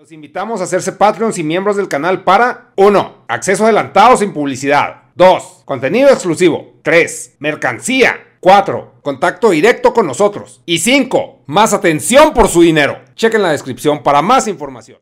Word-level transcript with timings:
Los 0.00 0.12
invitamos 0.12 0.62
a 0.62 0.64
hacerse 0.64 0.92
Patreons 0.92 1.36
y 1.36 1.42
miembros 1.42 1.76
del 1.76 1.86
canal 1.86 2.24
para 2.24 2.72
1. 2.76 3.24
Acceso 3.28 3.64
adelantado 3.64 4.16
sin 4.16 4.32
publicidad. 4.32 5.02
2. 5.14 5.64
Contenido 5.66 6.08
exclusivo. 6.08 6.80
3. 6.82 7.36
Mercancía. 7.38 8.38
4. 8.40 8.94
Contacto 9.02 9.50
directo 9.50 9.92
con 9.92 10.06
nosotros. 10.06 10.62
Y 10.64 10.78
5. 10.78 11.42
Más 11.48 11.74
atención 11.74 12.32
por 12.32 12.48
su 12.48 12.62
dinero. 12.62 12.98
Chequen 13.14 13.42
la 13.42 13.52
descripción 13.52 14.02
para 14.02 14.22
más 14.22 14.48
información. 14.48 15.00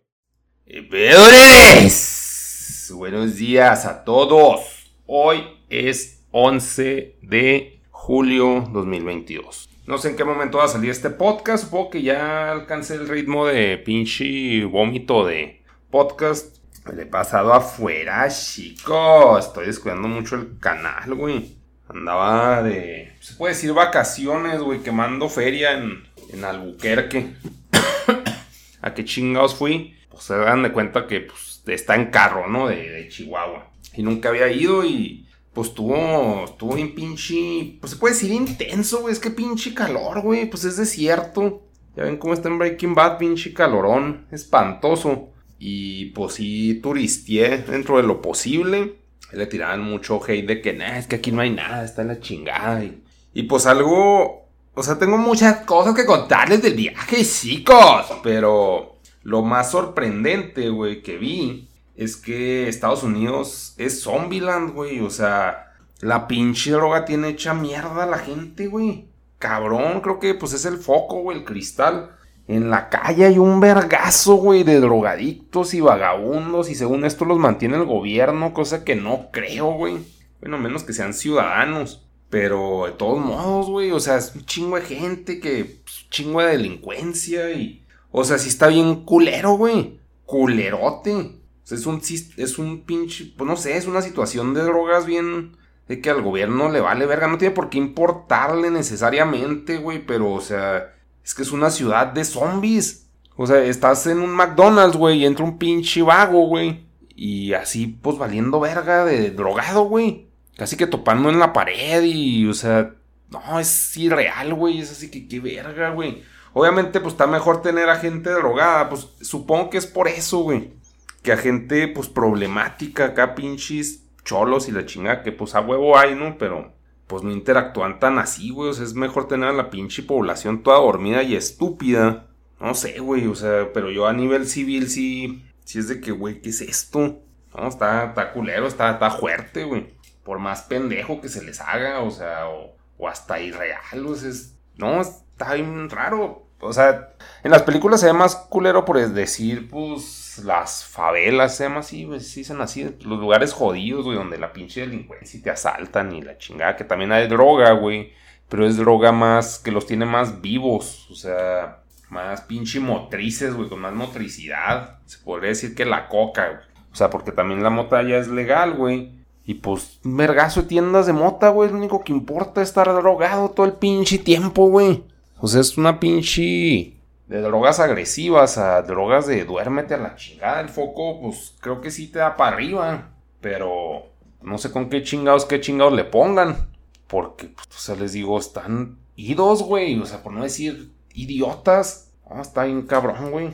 ¡Peores! 0.91 2.91
Buenos 2.93 3.37
días 3.37 3.87
a 3.87 4.03
todos. 4.03 4.91
Hoy 5.07 5.45
es 5.71 6.25
11 6.33 7.19
de 7.23 7.83
julio 7.93 8.65
2022. 8.73 9.69
No 9.89 9.97
sé 9.97 10.11
en 10.11 10.17
qué 10.17 10.25
momento 10.25 10.59
va 10.59 10.65
a 10.65 10.69
salir 10.69 10.91
este 10.91 11.09
podcast. 11.09 11.65
Supongo 11.65 11.89
que 11.89 12.03
ya 12.03 12.53
alcancé 12.53 12.97
el 12.97 13.09
ritmo 13.09 13.47
de 13.47 13.79
pinche 13.79 14.63
vómito 14.67 15.25
de 15.25 15.63
podcast. 15.91 16.59
Me 16.85 16.93
lo 16.93 17.01
he 17.01 17.07
pasado 17.07 17.55
afuera, 17.55 18.29
chicos. 18.29 19.47
Estoy 19.47 19.65
descuidando 19.65 20.07
mucho 20.07 20.35
el 20.35 20.59
canal, 20.59 21.15
güey. 21.15 21.57
Andaba 21.89 22.63
de. 22.63 23.15
Se 23.21 23.33
puede 23.37 23.55
decir 23.55 23.73
vacaciones, 23.73 24.61
güey. 24.61 24.81
Quemando 24.81 25.31
feria 25.31 25.79
en, 25.79 26.07
en 26.35 26.45
Albuquerque. 26.45 27.33
¿A 28.83 28.93
qué 28.93 29.07
chingados 29.07 29.55
fui? 29.55 29.97
Pues 30.11 30.25
se 30.25 30.37
dan 30.37 30.65
de 30.65 30.73
cuenta 30.73 31.07
que 31.07 31.21
pues, 31.21 31.63
está 31.67 31.95
en 31.95 32.11
carro, 32.11 32.47
¿no? 32.47 32.69
De, 32.69 32.91
de 32.91 33.09
Chihuahua. 33.09 33.71
Y 33.95 34.03
nunca 34.03 34.29
había 34.29 34.53
ido 34.53 34.85
y 34.85 35.27
pues 35.59 35.75
tuvo, 35.75 36.45
estuvo 36.45 36.77
bien 36.77 36.95
pinche, 36.95 37.79
pues 37.81 37.91
se 37.91 37.99
puede 37.99 38.15
decir 38.15 38.31
intenso, 38.31 39.01
güey, 39.01 39.13
es 39.13 39.19
que 39.19 39.33
pinche 39.33 39.75
calor, 39.75 40.21
güey, 40.21 40.49
pues 40.49 40.63
es 40.63 40.77
desierto. 40.77 41.63
Ya 41.97 42.05
ven 42.05 42.17
cómo 42.17 42.33
está 42.33 42.49
en 42.49 42.61
Breaking 42.61 42.95
Bad, 42.95 43.19
pinche 43.19 43.53
calorón, 43.53 44.29
espantoso. 44.31 45.31
Y 45.59 46.13
pues 46.13 46.35
sí, 46.35 46.79
turistié 46.81 47.59
dentro 47.59 47.97
de 47.97 48.05
lo 48.05 48.23
posible. 48.23 49.01
Le 49.33 49.47
tiraban 49.49 49.83
mucho 49.83 50.21
hate 50.25 50.47
de 50.47 50.63
que, 50.63 50.75
nah, 50.75 50.97
es 50.97 51.09
que 51.09 51.17
aquí 51.17 51.33
no 51.33 51.41
hay 51.41 51.51
nada, 51.51 51.85
está 51.85 52.03
en 52.03 52.09
la 52.09 52.21
chingada. 52.21 52.85
Y, 52.85 53.03
y 53.35 53.43
pues 53.43 53.67
algo, 53.67 54.47
o 54.75 54.83
sea, 54.85 54.97
tengo 54.97 55.19
muchas 55.19 55.65
cosas 55.65 55.93
que 55.93 56.07
contarles 56.07 56.63
del 56.63 56.75
viaje, 56.75 57.25
chicos. 57.25 58.07
Pero 58.23 59.01
lo 59.25 59.43
más 59.43 59.73
sorprendente, 59.73 60.69
güey, 60.69 61.03
que 61.03 61.19
vi 61.19 61.68
es 61.99 62.17
que 62.17 62.69
Estados 62.69 63.03
Unidos 63.03 63.75
es 63.77 64.03
Zombieland, 64.05 64.73
güey. 64.73 65.01
O 65.01 65.11
sea, 65.11 65.73
la 66.01 66.29
pinche 66.29 66.71
droga 66.71 67.05
tiene 67.05 67.29
hecha 67.29 67.55
mierda 67.55 68.05
a 68.05 68.07
la 68.07 68.19
gente, 68.19 68.69
güey. 68.69 69.09
Cabrón, 69.41 70.01
creo 70.01 70.21
que 70.21 70.35
pues 70.35 70.53
es 70.53 70.65
el 70.65 70.79
foco, 70.79 71.23
güey, 71.23 71.39
el 71.39 71.45
cristal. 71.45 72.13
En 72.47 72.71
la 72.71 72.89
calle 72.89 73.27
hay 73.27 73.39
un 73.39 73.59
vergazo, 73.59 74.37
güey, 74.37 74.63
de 74.63 74.79
drogadictos 74.79 75.75
y 75.75 75.81
vagabundos. 75.81 76.71
Y 76.71 76.77
según 76.77 77.05
esto 77.05 77.25
los 77.25 77.39
mantiene 77.39 77.77
el 77.77 77.85
gobierno, 77.85 78.55
cosa 78.55 78.85
que 78.85 78.95
no 78.95 79.31
creo, 79.33 79.73
güey. 79.73 79.99
Bueno, 80.41 80.57
menos 80.57 80.85
que 80.85 80.93
sean 80.93 81.15
ciudadanos. 81.15 82.07
Pero 82.31 82.85
de 82.87 82.93
todos 82.93 83.19
modos, 83.19 83.67
güey, 83.67 83.91
o 83.91 83.99
sea, 83.99 84.19
es 84.19 84.37
un 84.37 84.45
chingo 84.47 84.77
de 84.77 84.83
gente 84.83 85.41
que. 85.41 85.81
Pues, 85.83 86.07
chingo 86.11 86.43
de 86.43 86.53
delincuencia 86.53 87.51
y. 87.51 87.85
O 88.13 88.23
sea, 88.23 88.39
sí 88.39 88.51
está 88.51 88.69
bien 88.69 89.05
culero, 89.05 89.55
güey. 89.55 89.99
Culerote 90.25 91.39
es 91.71 91.87
un, 91.87 92.01
es 92.37 92.59
un 92.59 92.83
pinche, 92.83 93.33
pues 93.37 93.49
no 93.49 93.57
sé, 93.57 93.77
es 93.77 93.87
una 93.87 94.03
situación 94.03 94.55
de 94.55 94.63
drogas 94.63 95.07
bien, 95.07 95.57
de 95.87 96.01
que 96.01 96.11
al 96.11 96.23
gobierno 96.23 96.71
le 96.71 96.81
vale 96.81 97.07
verga, 97.07 97.29
no 97.29 97.39
tiene 97.39 97.55
por 97.55 97.69
qué 97.69 97.79
importarle 97.79 98.71
necesariamente, 98.71 99.79
güey, 99.79 100.05
pero, 100.05 100.33
o 100.33 100.41
sea, 100.41 100.95
es 101.25 101.35
que 101.35 101.43
es 101.43 101.53
una 101.53 101.71
ciudad 101.71 102.09
de 102.09 102.25
zombies. 102.25 103.07
O 103.37 103.47
sea, 103.47 103.63
estás 103.63 104.07
en 104.07 104.21
un 104.21 104.31
McDonald's, 104.31 104.97
güey, 104.97 105.19
y 105.19 105.27
entra 105.27 105.45
un 105.45 105.59
pinche 105.59 106.03
vago, 106.03 106.47
güey. 106.47 106.87
Y 107.15 107.53
así, 107.53 107.87
pues 107.87 108.19
valiendo 108.19 108.61
verga 108.61 109.05
de 109.05 109.31
drogado, 109.31 109.83
güey. 109.85 110.29
Casi 110.57 110.77
que 110.77 110.87
topando 110.87 111.29
en 111.29 111.39
la 111.39 111.53
pared 111.53 112.03
y, 112.03 112.47
o 112.49 112.55
sea, 112.55 112.95
no, 113.31 113.61
es 113.61 113.97
irreal, 113.97 114.55
güey. 114.55 114.81
Es 114.81 114.91
así 114.91 115.11
que 115.11 115.29
qué 115.29 115.39
verga, 115.39 115.91
güey. 115.91 116.23
Obviamente, 116.53 117.01
pues 117.01 117.15
está 117.15 117.27
mejor 117.27 117.63
tener 117.63 117.89
a 117.89 117.97
gente 117.97 118.31
drogada. 118.31 118.89
Pues 118.89 119.09
supongo 119.21 119.71
que 119.71 119.79
es 119.79 119.87
por 119.87 120.09
eso, 120.09 120.41
güey 120.41 120.78
que 121.23 121.33
a 121.33 121.37
gente, 121.37 121.89
pues, 121.89 122.09
problemática, 122.09 123.07
acá 123.07 123.35
pinches 123.35 124.05
cholos 124.25 124.69
y 124.69 124.73
la 124.73 124.87
chingada, 124.87 125.23
que 125.23 125.33
pues 125.33 125.55
a 125.55 125.61
huevo 125.61 125.99
hay, 125.99 126.15
¿no? 126.15 126.37
Pero, 126.39 126.73
pues 127.09 127.23
no 127.23 127.33
interactúan 127.33 127.99
tan 127.99 128.19
así, 128.19 128.51
güey. 128.51 128.71
O 128.71 128.73
sea, 128.75 128.85
es 128.85 128.95
mejor 128.95 129.27
tener 129.27 129.49
a 129.49 129.53
la 129.53 129.71
pinche 129.71 130.03
población 130.03 130.63
toda 130.63 130.79
dormida 130.79 131.23
y 131.23 131.35
estúpida. 131.35 132.27
No 132.61 132.75
sé, 132.75 132.99
güey, 133.01 133.27
o 133.27 133.35
sea, 133.35 133.73
pero 133.73 133.91
yo 133.91 134.07
a 134.07 134.13
nivel 134.13 134.47
civil 134.47 134.89
sí, 134.91 135.45
sí 135.65 135.79
es 135.79 135.89
de 135.89 136.01
que, 136.01 136.11
güey, 136.11 136.41
¿qué 136.43 136.51
es 136.51 136.61
esto? 136.61 137.21
No, 137.57 137.69
está, 137.69 138.07
está 138.07 138.33
culero, 138.33 138.67
está, 138.67 138.91
está 138.91 139.11
fuerte, 139.11 139.65
güey. 139.65 139.95
Por 140.25 140.39
más 140.39 140.63
pendejo 140.63 141.21
que 141.21 141.29
se 141.29 141.43
les 141.43 141.61
haga, 141.61 142.01
o 142.01 142.11
sea, 142.11 142.49
o, 142.49 143.09
hasta 143.09 143.41
irreal, 143.41 144.07
o 144.07 144.15
sea, 144.15 144.29
es, 144.29 144.55
no, 144.77 145.01
está 145.01 145.55
bien 145.55 145.89
raro. 145.89 146.47
O 146.61 146.73
sea, 146.73 147.15
en 147.45 147.53
las 147.53 147.63
películas 147.63 148.01
se 148.01 148.07
ve 148.07 148.13
más 148.13 148.35
culero 148.35 148.85
por 148.85 148.99
decir, 148.99 149.71
pues, 149.71 150.28
las 150.45 150.85
favelas, 150.85 151.57
se 151.57 151.65
llama 151.65 151.81
así, 151.81 152.05
pues, 152.05 152.29
sí, 152.29 152.41
dicen 152.41 152.61
así, 152.61 152.85
los 152.85 153.19
lugares 153.19 153.53
jodidos, 153.53 154.05
güey, 154.05 154.17
donde 154.17 154.39
la 154.39 154.53
pinche 154.53 154.81
delincuencia 154.81 155.41
te 155.43 155.51
asaltan 155.51 156.15
y 156.15 156.23
la 156.23 156.39
chingada, 156.39 156.77
que 156.77 156.85
también 156.85 157.13
hay 157.13 157.29
droga, 157.29 157.73
güey, 157.73 158.13
pero 158.49 158.67
es 158.67 158.77
droga 158.77 159.13
más, 159.13 159.59
que 159.59 159.71
los 159.71 159.87
tiene 159.87 160.07
más 160.07 160.41
vivos, 160.41 161.09
o 161.11 161.15
sea, 161.15 161.83
más 162.11 162.41
pinche 162.43 162.81
motrices, 162.81 163.55
güey, 163.55 163.69
con 163.69 163.81
más 163.81 163.93
motricidad, 163.93 164.99
se 165.07 165.19
podría 165.19 165.51
decir 165.51 165.75
que 165.75 165.85
la 165.85 166.09
coca, 166.09 166.49
güey. 166.49 166.69
O 166.93 166.97
sea, 166.97 167.11
porque 167.11 167.33
también 167.33 167.63
la 167.63 167.71
mota 167.71 168.03
ya 168.03 168.17
es 168.17 168.29
legal, 168.29 168.75
güey. 168.75 169.13
Y 169.45 169.55
pues, 169.55 170.01
vergazo 170.03 170.63
de 170.63 170.69
tiendas 170.69 171.07
de 171.07 171.13
mota, 171.13 171.49
güey. 171.51 171.71
Lo 171.71 171.77
único 171.77 172.03
que 172.03 172.13
importa 172.13 172.61
es 172.61 172.69
estar 172.69 172.87
drogado 172.93 173.51
todo 173.51 173.67
el 173.67 173.75
pinche 173.75 174.19
tiempo, 174.19 174.69
güey. 174.69 175.05
O 175.39 175.47
sea, 175.47 175.61
es 175.61 175.79
una 175.79 176.01
pinche 176.01 176.98
de 177.29 177.43
drogas 177.43 177.79
agresivas 177.79 178.57
a 178.57 178.81
drogas 178.83 179.27
de 179.27 179.45
duérmete 179.45 179.95
a 179.95 179.99
la 179.99 180.17
chingada. 180.17 180.61
El 180.61 180.71
foco, 180.71 181.21
pues 181.21 181.55
creo 181.61 181.81
que 181.81 181.91
sí 181.91 182.09
te 182.09 182.19
da 182.19 182.37
para 182.37 182.57
arriba. 182.57 183.11
Pero 183.41 184.11
no 184.43 184.59
sé 184.59 184.73
con 184.73 184.89
qué 184.89 185.03
chingados, 185.03 185.45
qué 185.45 185.61
chingados 185.61 185.93
le 185.93 186.05
pongan. 186.05 186.71
Porque, 187.07 187.49
pues, 187.49 187.67
o 187.69 187.79
sea, 187.79 187.95
les 187.97 188.13
digo, 188.13 188.39
están 188.39 188.99
idos, 189.15 189.63
güey. 189.63 189.99
O 190.01 190.07
sea, 190.07 190.23
por 190.23 190.33
no 190.33 190.43
decir 190.43 190.91
idiotas. 191.13 192.13
Ah, 192.29 192.41
está 192.41 192.65
bien 192.65 192.83
cabrón, 192.83 193.31
güey. 193.31 193.51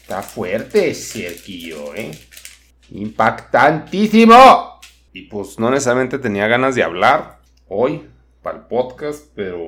Está 0.00 0.22
fuerte, 0.22 0.94
cerquillo, 0.94 1.94
eh. 1.94 2.12
Impactantísimo. 2.90 4.80
Y 5.12 5.22
pues 5.22 5.58
no 5.58 5.70
necesariamente 5.70 6.18
tenía 6.18 6.46
ganas 6.46 6.74
de 6.74 6.82
hablar 6.82 7.40
hoy 7.68 8.08
para 8.42 8.58
el 8.58 8.64
podcast, 8.66 9.24
pero 9.34 9.58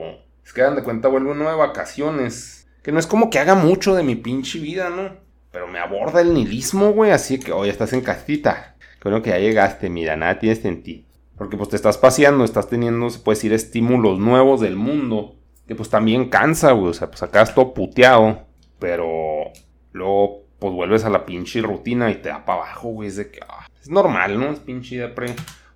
es 0.45 0.53
que 0.53 0.61
dan 0.61 0.77
de 0.77 0.85
cuenta, 0.85 1.09
vuelvo 1.09 1.33
uno 1.33 1.49
de 1.49 1.57
vacaciones 1.57 2.58
que 2.89 2.93
no 2.93 3.01
es 3.01 3.07
como 3.07 3.29
que 3.29 3.39
haga 3.39 3.55
mucho 3.55 3.95
de 3.95 4.03
mi 4.03 4.17
pinche 4.17 4.59
vida, 4.59 4.89
¿no? 4.89 5.11
Pero 5.53 5.69
me 5.69 5.79
aborda 5.79 6.23
el 6.23 6.33
nihilismo, 6.33 6.93
güey. 6.93 7.11
Así 7.11 7.39
que, 7.39 7.53
oye, 7.53 7.71
estás 7.71 7.93
en 7.93 8.01
casita. 8.01 8.77
Creo 8.99 9.21
que 9.21 9.29
ya 9.29 9.39
llegaste, 9.39 9.91
mira, 9.91 10.17
nada 10.17 10.39
tienes 10.39 10.65
en 10.65 10.83
ti. 10.83 11.05
Porque 11.37 11.59
pues 11.59 11.69
te 11.69 11.77
estás 11.77 11.99
paseando, 11.99 12.45
estás 12.45 12.71
teniendo, 12.71 13.11
se 13.11 13.19
puede 13.19 13.37
decir, 13.37 13.53
estímulos 13.53 14.19
nuevos 14.19 14.63
del 14.63 14.77
mundo. 14.77 15.37
Que 15.67 15.75
pues 15.75 15.91
también 15.91 16.31
cansa, 16.31 16.73
güey. 16.73 16.89
O 16.89 16.95
sea, 16.95 17.11
pues 17.11 17.23
acá 17.23 17.45
todo 17.45 17.75
puteado. 17.75 18.47
Pero 18.79 19.53
luego, 19.93 20.45
pues 20.59 20.73
vuelves 20.73 21.05
a 21.05 21.11
la 21.11 21.27
pinche 21.27 21.61
rutina 21.61 22.11
y 22.11 22.15
te 22.15 22.31
da 22.31 22.47
para 22.47 22.63
abajo, 22.63 22.89
güey. 22.89 23.09
Es 23.09 23.17
de 23.17 23.31
que, 23.31 23.41
ah, 23.47 23.69
es 23.79 23.91
normal, 23.91 24.41
¿no? 24.41 24.51
Es 24.51 24.61
pinche 24.61 24.97
de 24.97 25.09
pre. 25.09 25.35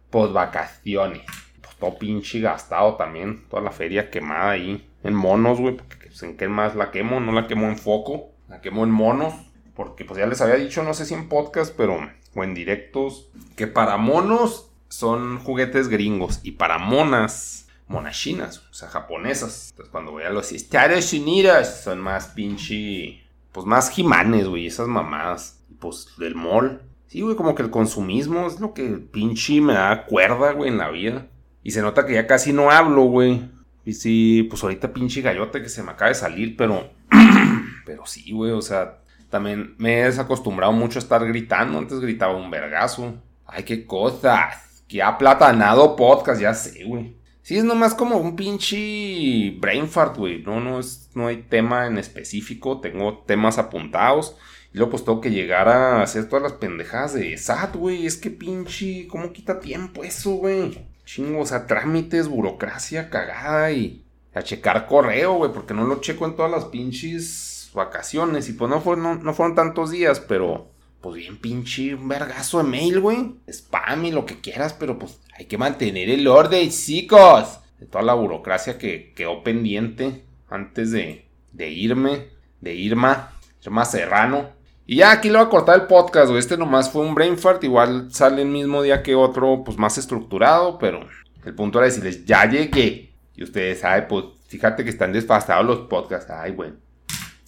Pues 0.08 0.32
vacaciones. 0.32 1.26
Pues 1.60 1.76
todo 1.76 1.98
pinche 1.98 2.40
gastado 2.40 2.94
también. 2.94 3.44
Toda 3.50 3.60
la 3.60 3.70
feria 3.70 4.10
quemada 4.10 4.52
ahí. 4.52 4.88
En 5.04 5.12
monos, 5.12 5.60
güey. 5.60 5.76
Porque 5.76 6.01
pues, 6.12 6.22
en 6.30 6.36
qué 6.36 6.48
más 6.48 6.74
la 6.74 6.90
quemo, 6.90 7.20
no 7.20 7.32
la 7.32 7.46
quemo 7.46 7.66
en 7.66 7.78
foco, 7.78 8.30
la 8.48 8.60
quemo 8.60 8.84
en 8.84 8.90
monos, 8.90 9.34
porque 9.74 10.04
pues 10.04 10.18
ya 10.18 10.26
les 10.26 10.40
había 10.40 10.56
dicho, 10.56 10.82
no 10.82 10.94
sé 10.94 11.06
si 11.06 11.14
en 11.14 11.28
podcast, 11.28 11.74
pero 11.76 11.98
o 12.34 12.44
en 12.44 12.54
directos, 12.54 13.30
que 13.56 13.66
para 13.66 13.96
monos 13.96 14.70
son 14.88 15.38
juguetes 15.38 15.88
gringos 15.88 16.40
y 16.42 16.52
para 16.52 16.78
monas, 16.78 17.68
monas 17.88 18.18
chinas, 18.18 18.58
o 18.70 18.74
sea, 18.74 18.88
japonesas. 18.88 19.70
Entonces 19.70 19.90
cuando 19.90 20.12
voy 20.12 20.24
a 20.24 20.30
los 20.30 20.52
Estados 20.52 21.12
Unidos 21.12 21.66
son 21.82 22.00
más 22.00 22.28
pinche, 22.28 23.22
pues 23.52 23.66
más 23.66 23.90
jimanes, 23.90 24.48
güey, 24.48 24.66
esas 24.66 24.88
mamadas. 24.88 25.64
Y 25.70 25.74
pues 25.74 26.08
del 26.18 26.34
mall. 26.34 26.82
Sí, 27.06 27.20
güey, 27.20 27.36
como 27.36 27.54
que 27.54 27.62
el 27.62 27.70
consumismo 27.70 28.46
es 28.46 28.60
lo 28.60 28.72
que 28.72 28.84
pinche 28.84 29.60
me 29.60 29.74
da 29.74 30.06
cuerda, 30.06 30.52
güey, 30.52 30.70
en 30.70 30.78
la 30.78 30.90
vida. 30.90 31.26
Y 31.62 31.72
se 31.72 31.82
nota 31.82 32.06
que 32.06 32.14
ya 32.14 32.26
casi 32.26 32.52
no 32.52 32.70
hablo, 32.70 33.02
güey. 33.04 33.50
Y 33.84 33.92
sí, 33.94 34.46
pues 34.48 34.62
ahorita 34.62 34.92
pinche 34.92 35.22
gallote 35.22 35.62
que 35.62 35.68
se 35.68 35.82
me 35.82 35.90
acaba 35.92 36.10
de 36.10 36.14
salir, 36.14 36.56
pero. 36.56 36.90
pero 37.86 38.06
sí, 38.06 38.32
güey, 38.32 38.52
o 38.52 38.62
sea, 38.62 38.98
también 39.30 39.74
me 39.78 40.00
he 40.00 40.04
desacostumbrado 40.04 40.72
mucho 40.72 40.98
a 40.98 41.02
estar 41.02 41.26
gritando. 41.26 41.78
Antes 41.78 42.00
gritaba 42.00 42.36
un 42.36 42.50
vergazo. 42.50 43.14
Ay, 43.46 43.64
qué 43.64 43.86
cosas. 43.86 44.84
Que 44.86 45.02
ha 45.02 45.16
platanado 45.16 45.96
podcast, 45.96 46.40
ya 46.40 46.54
sé, 46.54 46.84
güey. 46.84 47.16
Sí, 47.42 47.56
es 47.56 47.64
nomás 47.64 47.94
como 47.94 48.18
un 48.18 48.36
pinche 48.36 49.56
brain 49.58 49.88
fart, 49.88 50.16
güey. 50.16 50.42
No, 50.42 50.60
no, 50.60 50.78
es, 50.78 51.10
no 51.14 51.26
hay 51.26 51.38
tema 51.38 51.86
en 51.86 51.98
específico. 51.98 52.80
Tengo 52.80 53.24
temas 53.26 53.58
apuntados. 53.58 54.36
Y 54.72 54.78
luego 54.78 54.92
pues 54.92 55.04
tengo 55.04 55.20
que 55.20 55.30
llegar 55.30 55.68
a 55.68 56.02
hacer 56.02 56.28
todas 56.28 56.42
las 56.42 56.52
pendejadas 56.52 57.14
de 57.14 57.36
SAT, 57.36 57.76
güey. 57.76 58.06
Es 58.06 58.16
que 58.16 58.30
pinche, 58.30 59.08
¿cómo 59.08 59.32
quita 59.32 59.60
tiempo 59.60 60.04
eso, 60.04 60.32
güey? 60.32 60.91
Chingo, 61.12 61.40
o 61.40 61.46
sea, 61.46 61.66
trámites, 61.66 62.26
burocracia, 62.26 63.10
cagada 63.10 63.70
y 63.70 64.02
a 64.32 64.42
checar 64.42 64.86
correo, 64.86 65.34
güey, 65.34 65.52
porque 65.52 65.74
no 65.74 65.84
lo 65.84 66.00
checo 66.00 66.24
en 66.24 66.36
todas 66.36 66.50
las 66.50 66.64
pinches 66.66 67.70
vacaciones. 67.74 68.48
Y 68.48 68.54
pues 68.54 68.70
no 68.70 68.80
fueron, 68.80 69.22
no, 69.22 69.34
fueron 69.34 69.54
tantos 69.54 69.90
días, 69.90 70.20
pero 70.20 70.70
pues 71.02 71.16
bien 71.16 71.36
pinche 71.36 71.94
un 71.94 72.08
vergazo 72.08 72.58
de 72.58 72.64
mail, 72.64 73.00
güey. 73.00 73.34
Spam 73.46 74.06
y 74.06 74.10
lo 74.10 74.24
que 74.24 74.40
quieras, 74.40 74.72
pero 74.72 74.98
pues 74.98 75.20
hay 75.36 75.44
que 75.44 75.58
mantener 75.58 76.08
el 76.08 76.26
orden, 76.26 76.70
chicos. 76.70 77.58
De 77.78 77.84
toda 77.84 78.04
la 78.04 78.14
burocracia 78.14 78.78
que 78.78 79.12
quedó 79.14 79.44
pendiente 79.44 80.24
antes 80.48 80.92
de, 80.92 81.26
de 81.52 81.68
irme, 81.68 82.28
de 82.62 82.74
Irma, 82.74 83.38
Irma 83.62 83.84
Serrano. 83.84 84.48
Y 84.86 84.96
ya 84.96 85.12
aquí 85.12 85.28
lo 85.28 85.38
voy 85.38 85.46
a 85.46 85.50
cortar 85.50 85.80
el 85.80 85.86
podcast, 85.86 86.28
güey. 86.28 86.38
Este 86.38 86.56
nomás 86.56 86.90
fue 86.90 87.02
un 87.02 87.14
brain 87.14 87.38
fart. 87.38 87.62
Igual 87.64 88.12
sale 88.12 88.42
el 88.42 88.48
mismo 88.48 88.82
día 88.82 89.02
que 89.02 89.14
otro, 89.14 89.62
pues 89.64 89.78
más 89.78 89.98
estructurado. 89.98 90.78
Pero 90.78 91.00
el 91.44 91.54
punto 91.54 91.78
era 91.78 91.86
decirles, 91.86 92.24
ya 92.24 92.48
llegué. 92.48 93.12
Y 93.34 93.44
ustedes, 93.44 93.84
ay, 93.84 94.02
pues 94.08 94.24
fíjate 94.48 94.84
que 94.84 94.90
están 94.90 95.12
desfasados 95.12 95.64
los 95.64 95.80
podcasts. 95.88 96.30
Ay, 96.30 96.52
güey. 96.52 96.72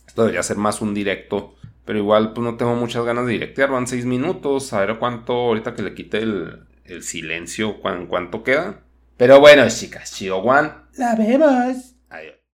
Esto 0.07 0.23
debería 0.23 0.43
ser 0.43 0.57
más 0.57 0.81
un 0.81 0.95
directo. 0.95 1.55
Pero 1.85 1.99
igual, 1.99 2.33
pues 2.33 2.45
no 2.45 2.57
tengo 2.57 2.75
muchas 2.77 3.05
ganas 3.05 3.27
de 3.27 3.33
directear. 3.33 3.71
Van 3.71 3.87
seis 3.87 4.07
minutos. 4.07 4.73
A 4.73 4.81
ver 4.81 4.99
cuánto, 4.99 5.33
ahorita 5.33 5.75
que 5.75 5.83
le 5.83 5.95
quite 5.95 6.19
el, 6.19 6.61
el 6.85 7.03
silencio, 7.03 7.81
cuánto 7.81 8.43
queda. 8.43 8.81
Pero 9.17 9.41
bueno, 9.41 9.69
chicas, 9.69 10.13
Chido 10.13 10.39
One. 10.39 10.71
La 10.97 11.15
vemos. 11.15 11.95
Adiós. 12.11 12.44